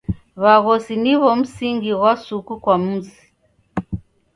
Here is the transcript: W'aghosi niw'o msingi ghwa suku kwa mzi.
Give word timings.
W'aghosi 0.41 0.93
niw'o 1.03 1.31
msingi 1.39 1.91
ghwa 1.97 2.11
suku 2.25 2.53
kwa 2.63 2.75
mzi. 2.85 3.17